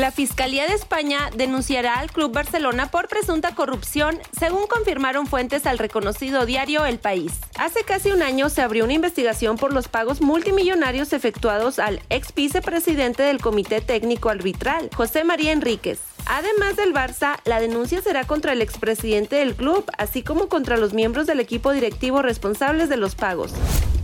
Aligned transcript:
La 0.00 0.12
Fiscalía 0.12 0.66
de 0.66 0.72
España 0.72 1.28
denunciará 1.36 1.98
al 1.98 2.10
Club 2.10 2.32
Barcelona 2.32 2.90
por 2.90 3.06
presunta 3.06 3.54
corrupción, 3.54 4.18
según 4.32 4.66
confirmaron 4.66 5.26
fuentes 5.26 5.66
al 5.66 5.76
reconocido 5.76 6.46
diario 6.46 6.86
El 6.86 6.98
País. 6.98 7.34
Hace 7.58 7.84
casi 7.84 8.10
un 8.10 8.22
año 8.22 8.48
se 8.48 8.62
abrió 8.62 8.84
una 8.84 8.94
investigación 8.94 9.58
por 9.58 9.74
los 9.74 9.88
pagos 9.88 10.22
multimillonarios 10.22 11.12
efectuados 11.12 11.78
al 11.78 12.00
ex 12.08 12.34
vicepresidente 12.34 13.24
del 13.24 13.42
Comité 13.42 13.82
Técnico 13.82 14.30
Arbitral, 14.30 14.88
José 14.96 15.22
María 15.22 15.52
Enríquez. 15.52 16.00
Además 16.24 16.76
del 16.76 16.94
Barça, 16.94 17.36
la 17.44 17.60
denuncia 17.60 18.00
será 18.00 18.24
contra 18.24 18.54
el 18.54 18.62
expresidente 18.62 19.36
del 19.36 19.54
club, 19.54 19.84
así 19.98 20.22
como 20.22 20.48
contra 20.48 20.78
los 20.78 20.94
miembros 20.94 21.26
del 21.26 21.40
equipo 21.40 21.72
directivo 21.72 22.22
responsables 22.22 22.88
de 22.88 22.96
los 22.96 23.16
pagos. 23.16 23.52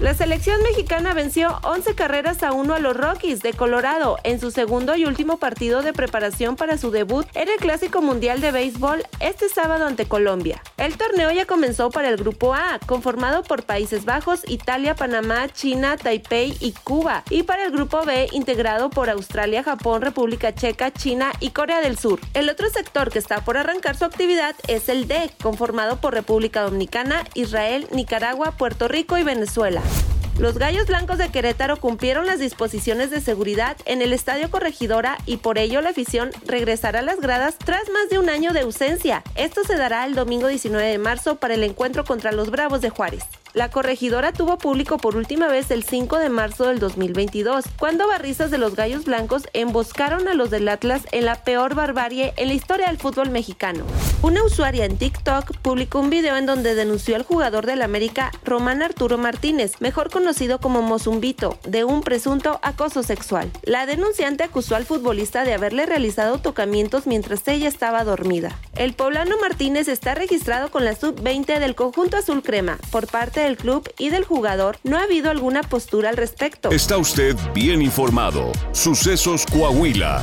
La 0.00 0.14
selección 0.14 0.62
mexicana 0.62 1.12
venció 1.12 1.58
11 1.62 1.94
carreras 1.94 2.42
a 2.42 2.52
1 2.52 2.72
a 2.72 2.78
los 2.78 2.96
Rockies 2.96 3.42
de 3.42 3.52
Colorado 3.52 4.16
en 4.24 4.40
su 4.40 4.50
segundo 4.50 4.96
y 4.96 5.04
último 5.04 5.36
partido 5.36 5.82
de 5.82 5.92
preparación 5.92 6.56
para 6.56 6.78
su 6.78 6.90
debut 6.90 7.26
en 7.34 7.50
el 7.50 7.58
Clásico 7.58 8.00
Mundial 8.00 8.40
de 8.40 8.50
Béisbol 8.50 9.04
este 9.20 9.50
sábado 9.50 9.84
ante 9.84 10.06
Colombia. 10.06 10.62
El 10.78 10.96
torneo 10.96 11.30
ya 11.32 11.44
comenzó 11.44 11.90
para 11.90 12.08
el 12.08 12.16
Grupo 12.16 12.54
A, 12.54 12.78
conformado 12.86 13.42
por 13.42 13.64
Países 13.64 14.06
Bajos, 14.06 14.40
Italia, 14.48 14.94
Panamá, 14.94 15.50
China, 15.52 15.98
Taipei 15.98 16.56
y 16.60 16.72
Cuba, 16.72 17.22
y 17.28 17.42
para 17.42 17.66
el 17.66 17.70
Grupo 17.70 18.02
B, 18.06 18.30
integrado 18.32 18.88
por 18.88 19.10
Australia, 19.10 19.62
Japón, 19.62 20.00
República 20.00 20.54
Checa, 20.54 20.90
China 20.90 21.30
y 21.40 21.50
Corea 21.50 21.82
del 21.82 21.98
Sur. 21.98 22.20
El 22.32 22.48
otro 22.48 22.70
sector 22.70 23.10
que 23.10 23.18
está 23.18 23.44
por 23.44 23.58
arrancar 23.58 23.98
su 23.98 24.06
actividad 24.06 24.56
es 24.66 24.88
el 24.88 25.06
D, 25.08 25.30
conformado 25.42 26.00
por 26.00 26.14
República 26.14 26.62
Dominicana, 26.62 27.24
Israel, 27.34 27.86
Nicaragua, 27.92 28.52
Puerto 28.52 28.88
Rico 28.88 29.18
y 29.18 29.24
Venezuela. 29.24 29.82
Los 30.40 30.56
Gallos 30.56 30.86
Blancos 30.86 31.18
de 31.18 31.28
Querétaro 31.28 31.76
cumplieron 31.76 32.24
las 32.24 32.38
disposiciones 32.38 33.10
de 33.10 33.20
seguridad 33.20 33.76
en 33.84 34.00
el 34.00 34.14
Estadio 34.14 34.50
Corregidora 34.50 35.18
y 35.26 35.36
por 35.36 35.58
ello 35.58 35.82
la 35.82 35.90
afición 35.90 36.30
regresará 36.46 37.00
a 37.00 37.02
las 37.02 37.20
gradas 37.20 37.58
tras 37.58 37.90
más 37.90 38.08
de 38.08 38.18
un 38.18 38.30
año 38.30 38.54
de 38.54 38.60
ausencia. 38.60 39.22
Esto 39.34 39.64
se 39.64 39.76
dará 39.76 40.06
el 40.06 40.14
domingo 40.14 40.48
19 40.48 40.82
de 40.82 40.96
marzo 40.96 41.36
para 41.36 41.52
el 41.52 41.62
encuentro 41.62 42.06
contra 42.06 42.32
los 42.32 42.50
Bravos 42.50 42.80
de 42.80 42.88
Juárez. 42.88 43.24
La 43.52 43.70
corregidora 43.70 44.32
tuvo 44.32 44.56
público 44.56 44.96
por 44.96 45.14
última 45.14 45.48
vez 45.48 45.70
el 45.70 45.84
5 45.84 46.18
de 46.18 46.30
marzo 46.30 46.68
del 46.68 46.78
2022, 46.78 47.66
cuando 47.78 48.08
barristas 48.08 48.50
de 48.50 48.56
los 48.56 48.74
Gallos 48.74 49.04
Blancos 49.04 49.46
emboscaron 49.52 50.26
a 50.26 50.32
los 50.32 50.48
del 50.48 50.70
Atlas 50.70 51.02
en 51.12 51.26
la 51.26 51.44
peor 51.44 51.74
barbarie 51.74 52.32
en 52.38 52.48
la 52.48 52.54
historia 52.54 52.86
del 52.86 52.96
fútbol 52.96 53.28
mexicano. 53.28 53.84
Una 54.22 54.44
usuaria 54.44 54.84
en 54.84 54.98
TikTok 54.98 55.56
publicó 55.62 55.98
un 55.98 56.10
video 56.10 56.36
en 56.36 56.44
donde 56.44 56.74
denunció 56.74 57.16
al 57.16 57.22
jugador 57.22 57.64
del 57.64 57.80
América, 57.80 58.30
Román 58.44 58.82
Arturo 58.82 59.16
Martínez, 59.16 59.80
mejor 59.80 60.10
conocido 60.10 60.60
como 60.60 60.82
Mozumbito, 60.82 61.58
de 61.66 61.84
un 61.84 62.02
presunto 62.02 62.60
acoso 62.62 63.02
sexual. 63.02 63.50
La 63.62 63.86
denunciante 63.86 64.44
acusó 64.44 64.76
al 64.76 64.84
futbolista 64.84 65.44
de 65.44 65.54
haberle 65.54 65.86
realizado 65.86 66.38
tocamientos 66.38 67.06
mientras 67.06 67.48
ella 67.48 67.66
estaba 67.66 68.04
dormida. 68.04 68.58
El 68.76 68.92
poblano 68.92 69.38
Martínez 69.40 69.88
está 69.88 70.14
registrado 70.14 70.70
con 70.70 70.84
la 70.84 70.94
sub-20 70.94 71.58
del 71.58 71.74
conjunto 71.74 72.18
azul 72.18 72.42
crema 72.42 72.76
por 72.90 73.06
parte 73.06 73.40
del 73.40 73.56
club 73.56 73.90
y 73.96 74.10
del 74.10 74.24
jugador, 74.24 74.76
no 74.84 74.98
ha 74.98 75.04
habido 75.04 75.30
alguna 75.30 75.62
postura 75.62 76.10
al 76.10 76.18
respecto. 76.18 76.70
Está 76.70 76.98
usted 76.98 77.36
bien 77.54 77.80
informado. 77.80 78.52
Sucesos 78.72 79.46
Coahuila. 79.46 80.22